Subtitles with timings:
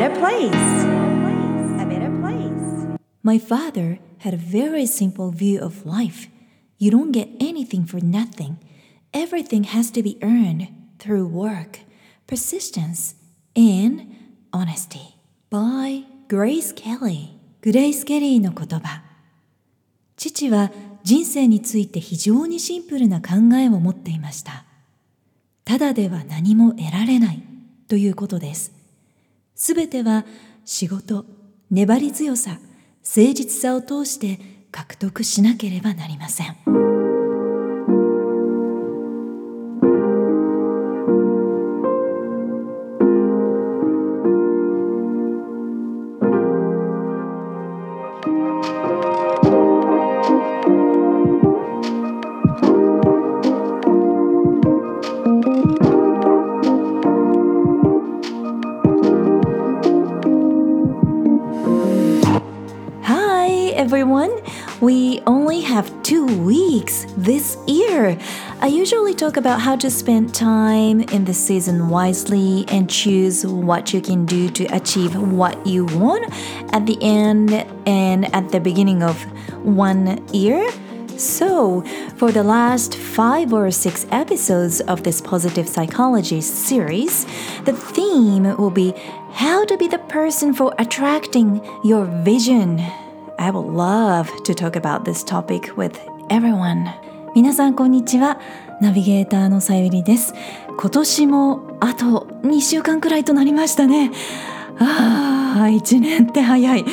[0.00, 0.54] better place.
[1.78, 2.98] A better place.
[3.22, 6.28] My father had a very simple view of life.
[6.78, 8.56] You don't get anything for nothing.
[9.12, 10.68] Everything has to be earned
[10.98, 11.80] through work,
[12.26, 13.14] persistence,
[13.54, 14.06] and
[14.54, 15.16] honesty.
[15.50, 17.36] By Grace Kelly.
[17.60, 19.02] グレイス・ケリーの言葉。
[20.16, 20.72] 父は
[21.04, 24.64] 人生について非常にシンプルな考えを持っていました。
[25.66, 27.42] ただでは何も得られない
[27.86, 28.79] ということです。
[29.60, 30.24] すべては
[30.64, 31.26] 仕事、
[31.70, 34.40] 粘り強さ、誠実さを通して
[34.72, 36.89] 獲得しなければなりません。
[64.10, 64.42] Everyone.
[64.80, 68.18] We only have two weeks this year.
[68.60, 73.94] I usually talk about how to spend time in the season wisely and choose what
[73.94, 76.24] you can do to achieve what you want
[76.74, 77.52] at the end
[77.86, 79.16] and at the beginning of
[79.64, 80.68] one year.
[81.16, 81.82] So,
[82.16, 87.26] for the last five or six episodes of this positive psychology series,
[87.64, 88.92] the theme will be
[89.32, 92.82] how to be the person for attracting your vision.
[93.40, 96.84] I would love to talk about this topic with everyone.
[97.34, 98.38] 皆さんこんにちは。
[98.82, 100.34] ナビゲーターのさゆりです。
[100.78, 104.10] 今年もあと2週間くらいとなりましたね。
[104.78, 106.84] ああ、1年って早い。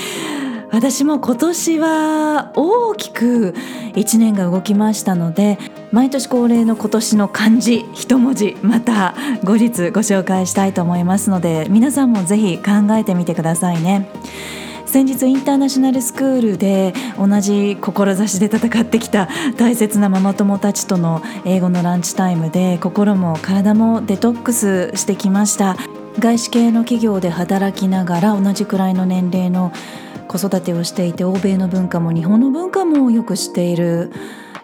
[0.72, 3.54] 私も今年は大きく
[3.96, 5.58] 1年が動きましたので
[5.92, 14.10] 毎年恒例の今年の漢字一文字また後日ご紹介したいと思いますので皆さんもぜひ考えてみてくださいね。
[14.88, 19.28] 先日インターナショナルスクールで同じ志で戦ってきた
[19.58, 25.76] 大切なママ友たちとの英語のランチタイムで心も体もデトックスしてきました。
[26.20, 29.72] 外資系の企業で働きながら同じくらいの年齢の
[30.28, 34.12] 子育てをしていて欧米の文化も日本の文化もよく知っている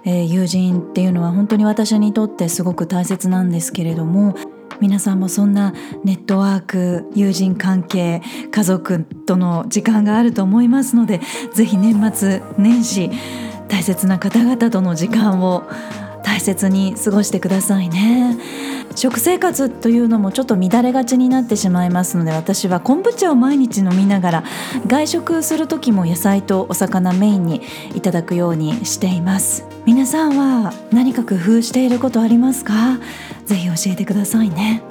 [0.05, 4.35] え友人っていうのは本当に私にとってすごく大切なんですけれども
[4.81, 5.73] 皆さんもそんな
[6.03, 11.21] ネットワーク友人関係家族との時間があると思いますので
[11.53, 13.09] ぜひ年末年始
[13.67, 15.63] 大切な方々との時間を
[16.23, 18.37] 大切に過ごしてくださいね。
[18.95, 24.43] 食生活というのもちょっと乱れがちになってしまいますので私は昆布茶を毎日飲みながら
[24.85, 27.61] 外食する時も野菜とお魚メインに
[27.95, 29.65] いただくようにしています。
[29.85, 32.99] 皆さんは何か工夫していることありますか？
[33.45, 34.83] ぜひ教えてくださいね。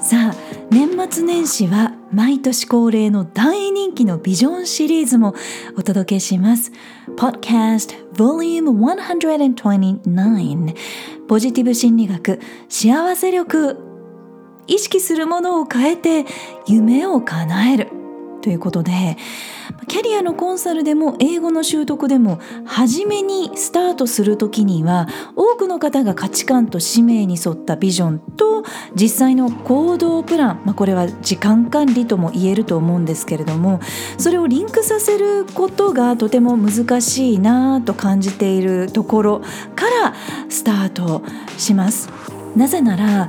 [0.00, 0.34] さあ
[0.70, 5.34] 年末年始は毎年恒例の大人気のビジョンシリーズも
[5.76, 6.70] お届けします。
[7.16, 10.74] Podcast Volume 129
[11.26, 12.38] ポジティブ心理学
[12.68, 13.76] 幸せ力
[14.68, 16.24] 意識するものを変えて
[16.68, 17.88] 夢を叶える。
[18.42, 19.16] ということで
[19.86, 28.64] キャリアのコンサルでも英語の習得でも初めにスタートする時には多くの方が価値観と使命に沿ったビジョンと
[28.94, 33.80] 実際の行動プラン、まあ、これは時間管理とも言えると思うんですけれども
[34.18, 39.40] それをリンクさせることがとても難しいなと感じているところ
[39.74, 40.14] から
[40.48, 41.22] スタート
[41.58, 42.08] します。
[42.56, 43.28] なぜなら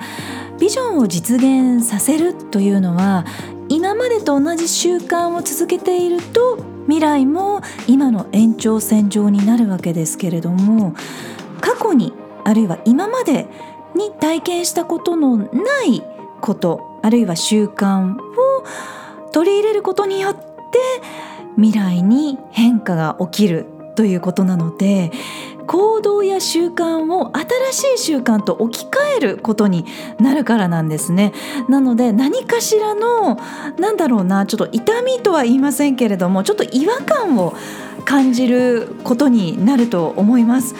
[0.59, 3.25] ビジョンを実現させるというのは
[3.69, 10.93] 今までと同じ習慣を続けていると未来も今の延長線上になるわけですけれども
[11.61, 13.47] 過去にあるいは今まで
[13.95, 15.49] に体験したことのな
[15.85, 16.03] い
[16.41, 18.19] ことあるいは習慣を
[19.31, 20.41] 取り入れることによって
[21.55, 23.65] 未来に変化が起きる
[23.95, 25.11] ということなので
[25.67, 27.31] 行動や習慣を
[27.71, 29.85] 新しい習慣と置き換えることに
[30.19, 31.33] なるからなんですね。
[31.69, 33.39] なので何かしらの
[33.77, 37.53] なんだろうなちょっと痛みとは言いませんけれどもちょっと違和感を
[38.05, 40.75] 感じることになると思います。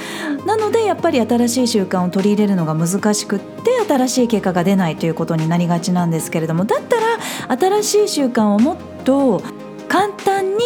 [0.45, 9.42] なのでやっぱり新しい習慣を取り入れるのが難しくって新しい結果が出ないということになりがちなんですけれどもだったら新しい習慣をもっと
[9.88, 10.59] 簡単に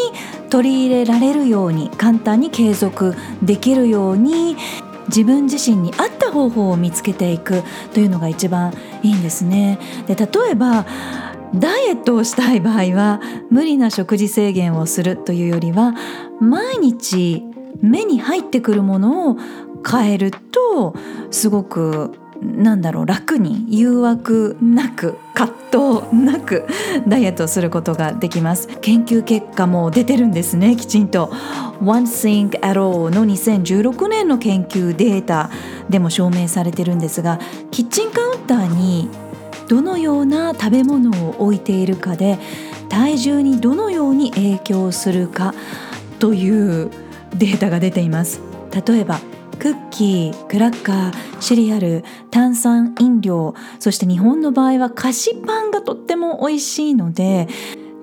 [0.49, 4.57] 取り入れられるように簡単に継続できるように
[5.07, 7.63] 自分自身に合った方法を見つけていく
[7.93, 8.73] というのが一番
[9.03, 9.79] いいんですね。
[10.07, 10.85] で例えば
[11.53, 15.95] ダイエットをしたい場合は無理な食事制限をするというよりは
[16.39, 17.43] 毎日
[17.81, 19.37] 目に入ってくるものを
[19.89, 20.93] 変えると
[21.31, 22.11] すごく
[22.41, 25.55] なんだろう楽に誘惑なく葛
[26.01, 26.65] 藤なく
[27.07, 28.67] ダイエットすることができます。
[28.81, 31.31] 研究結果も出てるんですねきちんと。
[31.83, 35.49] One Thing at All の2016年の研究データ
[35.89, 37.39] でも証明されてるんですが
[37.71, 39.09] キッチンカウンターに
[39.69, 42.37] どのような食べ物を置いているかで
[42.89, 45.53] 体重にどのように影響するか
[46.19, 46.49] とい
[46.83, 46.89] う
[47.37, 48.41] データが出ています。
[48.85, 49.19] 例えば
[49.59, 57.47] クッキークラッカーシリアル炭酸飲料そして日本の場合は菓子パンがとっても美味しいので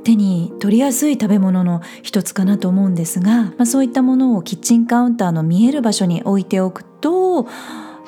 [0.05, 7.49] 手に取りやすい食べ物の一つかなと思うんですが、まあ、そういったものをキッチンカウンターの見える場所に置いておくと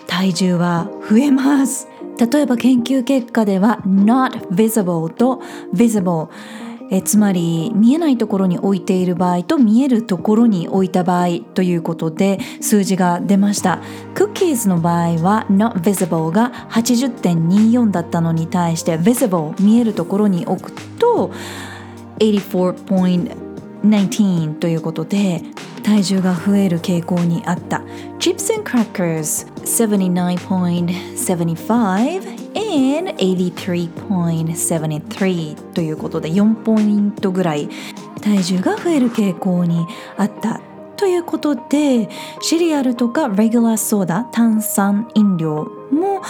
[0.07, 1.89] 体重は増えます。
[2.19, 5.41] 例えば研究結果では not visible と
[5.73, 6.29] visible
[6.91, 13.81] えつまり見えないところに置いている場合と見えるところに置いた場合ということで数字が出ました。
[14.15, 21.33] クッキーズの場合は not visible が80.24だったのに対して visible 見えるところに置くと
[22.21, 25.43] 84.19ということで
[25.83, 27.83] 体重が増える傾向にあった。
[28.19, 32.38] Chips and Crackers 79.75
[32.69, 37.69] and 83.73ということで4ポイントぐらい
[38.21, 39.87] 体重が増える傾向に
[40.17, 40.61] あった
[40.97, 42.09] ということで
[42.41, 46.23] シリアルとかレギュラーソーダ炭酸飲料も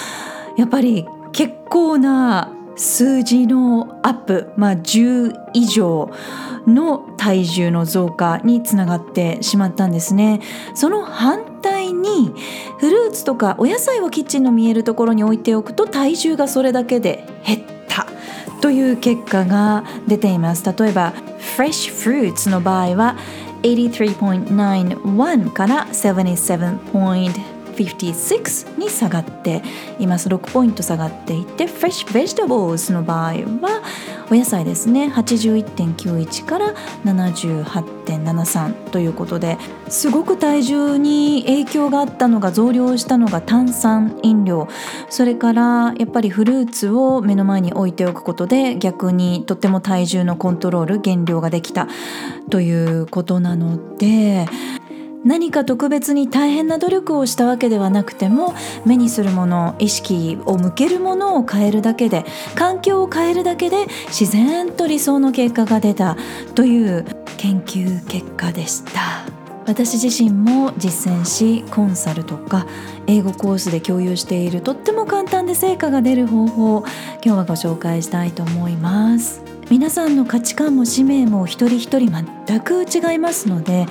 [0.57, 6.11] やっぱり結構な数字のアップ、まあ、10以上
[6.67, 10.41] の体重の増加につながってしまったんですね。
[10.75, 12.33] その反対に
[12.79, 18.07] フルーツとかお野菜をキッチンの見えるところに置いておくと体重がそれだけで減った
[18.61, 20.65] という結果が出ています。
[20.65, 21.13] 例えば
[21.57, 23.17] Fresh Fruits の場合は
[23.63, 29.63] 83.91から77.1 56に下がって
[29.99, 33.83] います6ポイント下がっていて Fresh Vegetables の場合は
[34.31, 39.57] お野菜ですね81.91から78.73ということで
[39.89, 44.69] すごく体重に影響があったのが増量したのが炭酸飲料
[45.09, 51.89] それからやっぱりフルーツを目の前に置いておくことで逆にとっても体重のコントロール減量ができた
[52.51, 54.47] ということなので
[55.29, 58.55] 何か特別に大変な努力をしたわけではなくても
[58.87, 66.17] 目にするもの意識を向けるものを変えるだけで環境を変えるだけで自然と理想の結果が出た
[66.55, 67.05] という
[67.37, 69.27] 研究結果でした。
[69.67, 72.67] 私自身も実践しコンサルとか
[73.07, 76.85] 英語コースで共有しているとっても簡単で成果が出る方法を
[77.23, 79.43] 今日はご紹介したいと思います。
[79.71, 83.87] 皆さんの価値観も使命も一人一人全く違いますので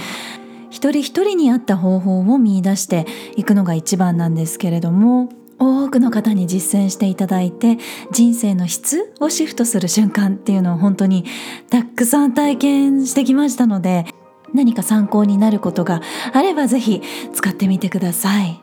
[0.78, 7.80] 一人一人に合った方法を見出していくのが一番なんですけれども多くの方に実践していただいて
[8.12, 11.26] 人生の質をシフトする瞬間っていうのを本当に
[11.72, 14.06] たくさん体験してきましたので
[14.54, 17.02] 何か参考になることがあればぜひ
[17.34, 18.62] 使ってみてください。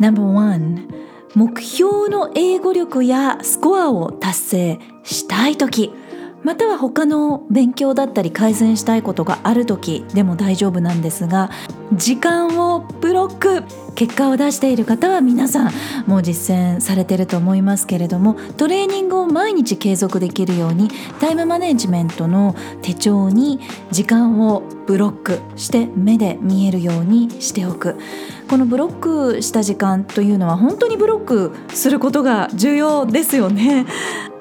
[0.00, 0.88] No.1
[1.36, 5.92] 目標の英語力やスコアを達成したい時
[6.42, 11.50] または他の勉強だったり改善したいことがある時でも大丈夫なんですが
[11.94, 15.72] 時間をブロック結果を出している方は皆さん
[16.06, 20.88] もう実践されてると思いますけれどもトレーニングを毎日継続できるように
[21.20, 27.96] タイムマネジメントの手帳に時間をブロックして目で見えるようにしておく。
[28.48, 33.86] このブロックした時間というのは本当にブロックすることが重要ですよね。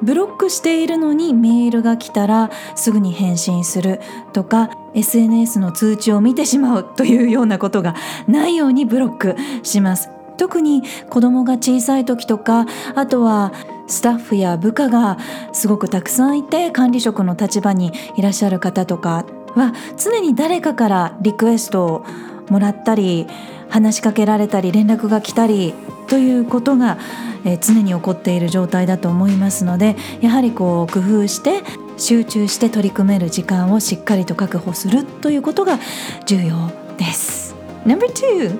[0.03, 3.99] ブロックしているのにメールが来たらすぐに返信する
[4.33, 7.95] とか SNS の通知を見てしまうというようなことが
[8.27, 10.09] ないようにブロックします。
[10.37, 12.65] 特に子供が小さい時とか
[12.95, 13.53] あとは
[13.85, 15.19] スタッフや部下が
[15.51, 22.05] すごくたくさんいて管理職の立場にいらっしゃる方とかは常に誰かからリクエストを
[22.49, 23.27] もらったり
[23.69, 25.73] 話しかけられたり連絡が来たり
[26.11, 26.97] ということが、
[27.45, 31.63] え常に起こっている状態だと思いますのでやはりこう工夫して
[31.97, 35.79] 集中して取り組める時間をしっかりと確保するということが
[36.25, 37.55] 重要です。
[37.85, 38.59] No.2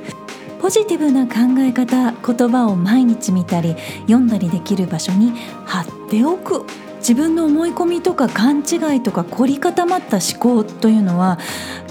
[0.61, 5.33] ポジティブな考え方言葉を毎日見たり読んだりできる場所に
[5.65, 6.65] 貼っておく。
[6.99, 11.39] 自分の思い込みとか勘違いとか凝り固まった思考というのは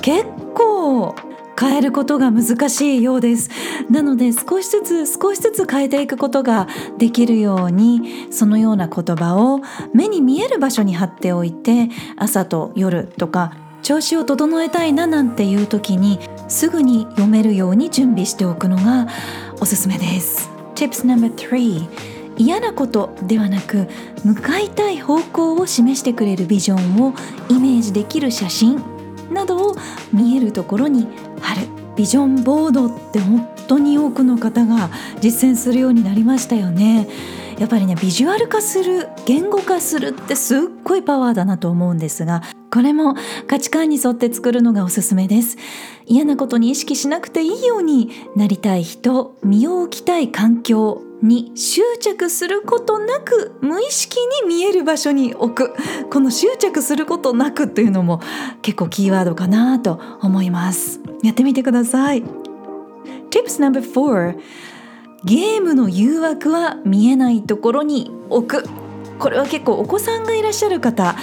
[0.01, 0.25] 結
[0.55, 1.17] 構
[1.61, 3.51] 変えることが難しいようです。
[3.91, 9.61] なので少しずつ少しずつ変えていくことができるようにそのような言葉を
[9.93, 13.53] 目に見える場所に貼っておいて朝と夜とか
[13.83, 19.09] 調子を整えたいななんていう時にすぐに読めるように準備しておくのが
[19.61, 20.49] おすすめです。
[20.75, 21.87] Tips number three
[22.39, 23.87] 嫌なことではなく
[24.25, 27.13] 向かいたい方向を示してくれるビジョンを
[27.51, 28.83] イメージできる写真
[29.31, 29.77] などを
[30.13, 31.07] 見えるところに
[31.41, 31.67] 春
[31.97, 37.09] ビジョンボードって本当に多くの方が実践するようになりましたよね。
[37.59, 45.57] やっぱりねビジュアル化する言語化するってすっごいパワーだなと思うんですがこれも価値観に沿って作るのがおすすめです。
[46.07, 55.75] 嫌なことに意識しなくていいようになりたい人身を置きたい環境に執着することなく無意識に見える場所に置く。
[56.11, 58.21] この執着することなくというのも
[58.63, 61.01] 結構キーワードかなと思います。
[61.23, 62.23] やってみてください。
[63.31, 64.39] Tips number four
[65.25, 68.69] ゲームの誘惑は見えないところに置く。
[69.19, 71.15] これは結構お子さんがいらっしゃる方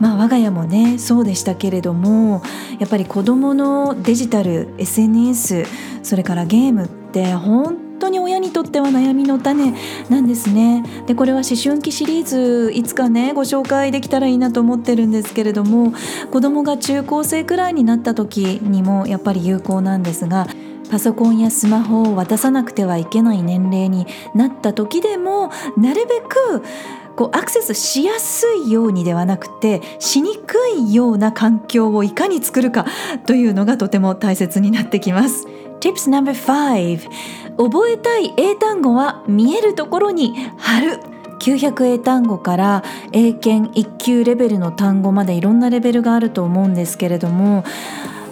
[0.00, 2.42] まあ我が家もねそうでしたけれども
[2.78, 5.64] やっぱり子どものデジタル SNS
[6.02, 9.74] それからゲームって本当に親にとっては悩みの種
[10.08, 10.82] なんですね。
[11.06, 15.92] でこれは思春期シリーズいつかねご紹介できたらいいなと思ってるんですけれども
[16.32, 20.46] 子どもが中高生くらいになった時にもやっぱり有効なんですが
[20.90, 26.62] パソコンやスマホを渡さなくてはいけない年齢になった時でもなるべく
[27.20, 32.86] こうアクセスしやすいようにではなくてしにくいような環境をいかに作るか
[33.26, 35.46] というのがとても大切になってきます。
[35.80, 37.10] Tips No.5
[37.58, 40.98] 覚えたい英単語は見えるところに貼る。
[41.40, 47.64] 900英単語から英検1級レベルの単語までいろんなレベルがあると思うんですけれども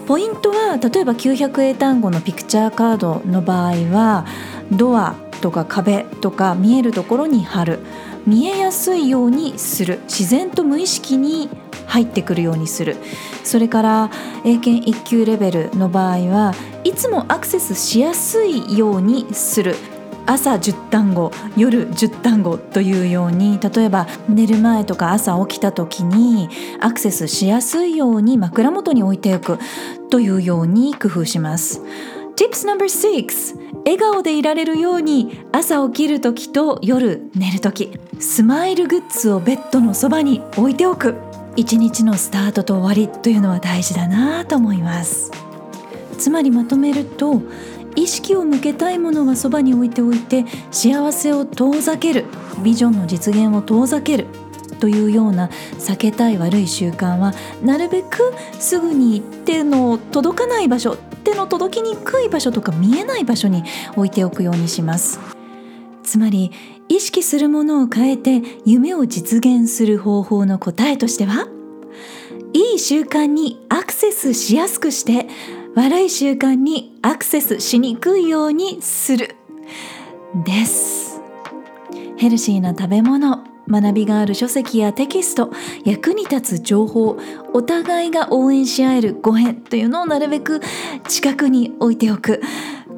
[0.07, 4.27] ポイントは例えば900英単語のピクチャーカードの場合は
[4.71, 7.81] ドアとか壁とか見えるところに貼る。
[8.29, 10.01] 見えやすいようにする。
[10.05, 11.49] 自然と無意識に
[11.87, 12.97] 入ってくるようにする。
[13.43, 14.11] それから
[14.45, 16.55] 英検1級レベルの場合は
[16.85, 19.77] いつもアクセスしやすいようにする。
[20.27, 26.51] 朝10単語夜10単語というように例えば寝る前とか朝起きた時に
[26.83, 29.59] アクセスしやすいように枕元に置いておく
[30.11, 31.81] というように工夫します。
[32.37, 37.99] Tips No.6 笑顔でいられるように朝起きる時と夜寝る時。
[38.21, 41.15] スマイルグッズをベッドのそばに置いておく。
[41.55, 45.31] 一日のスタートと終わりというのは大事だなと思います。
[46.19, 47.43] つまりまとめると
[47.95, 52.25] 意識を向けたいものはそばに置いておいて幸せを遠ざける
[52.63, 54.27] ビジョンの実現を遠ざける
[54.81, 55.49] というような
[55.79, 63.65] 避けたい悪い習慣はなるべくすぐに手の届かない場所手の届きにくい場所とか見えない場所に
[63.97, 65.19] 置いておくようにします。
[66.05, 66.53] つまり
[66.89, 71.49] 意識するものを変えて夢を実現する方法の答えとしては
[72.53, 75.29] いい習慣にアクセスしやすくして
[75.75, 79.37] 悪い習慣にアクセスしにくいようにする。
[80.45, 81.21] です。
[82.17, 85.53] ヘルシーな食べ物学びがある書籍やテキスト
[85.85, 87.17] 役に立つ情報
[87.53, 90.61] お互いが応援し合えるご縁というのをなるべく
[91.07, 92.41] 近くに置いておく。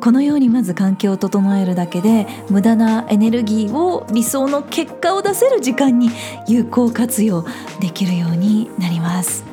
[0.01, 6.11] このようにまず環境を整えるだけで無駄なエネルギーを理想の結果を出せる時間に
[6.49, 7.45] 有効活用
[7.81, 9.45] できるようになります。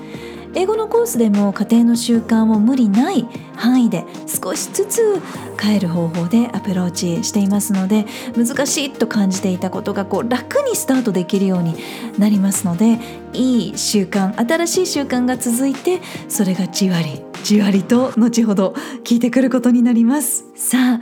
[0.58, 5.22] 英語のコースでも家庭の習慣を無理ない範囲で少しずつ
[5.60, 11.76] 変える方法でアプローチしていますので難しいと感じていたことがこう楽にスタートできるように
[12.18, 12.98] なりますので
[13.34, 18.74] いい習慣新しい習慣が続いてそれがじわりじわりと後ほど
[19.06, 20.44] 聞いてくることになります。
[20.54, 21.02] さあ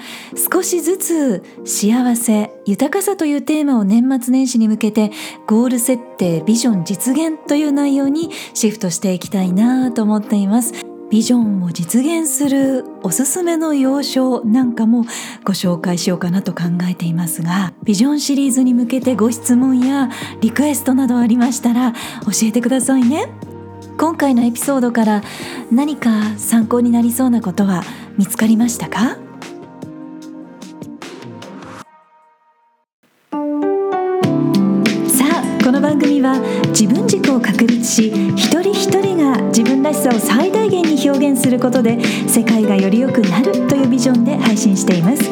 [0.52, 5.10] 少しずつ幸せ豊かさというテーマを年末年始に向けて
[5.48, 10.74] ゴール設定ビジョン実現という内容にシフトしていきたいなと思っています。
[11.10, 15.04] ビジョンを実現するおすすめの要所なんかも
[15.44, 20.10] ご紹介しようかなと考えていますがビジョンシリーズに向けてご質問や
[20.42, 21.94] リクエストなどありましたら
[22.26, 23.55] 教えてくださいね。
[23.98, 25.24] 今回のエピソードから
[25.72, 27.84] 何か参考になりそうなことは
[28.18, 29.18] 見つかりましたか？
[35.08, 36.38] さあこの番組は
[36.70, 41.98] 自分軸を確立し一人一人が自分らしさを最大限に表現することで
[42.28, 45.24] 世界がより良くなるというビジョンで配信しています。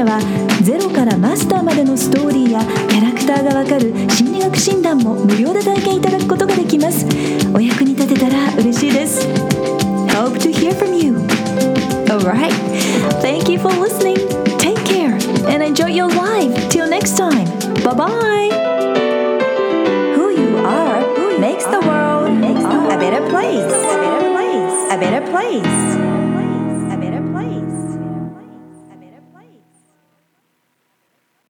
[0.02, 0.21] からは
[0.62, 7.06] ゼロからマスターまでのストーリーやキャラクターがわかる心理学診断も無料で体験いただくことができます
[7.54, 9.28] お役に立てたら嬉しいです
[10.11, 11.14] Hope to hear from you
[12.11, 12.52] Alright
[13.23, 14.16] Thank you for listening
[14.59, 15.14] Take care
[15.49, 17.47] and enjoy your life Till next time
[17.85, 18.50] Bye bye
[20.16, 22.28] Who you are makes the world
[22.90, 23.73] a better place.
[23.73, 24.92] A better place.
[24.92, 26.12] A better place.